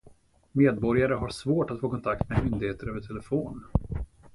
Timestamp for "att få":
1.71-1.89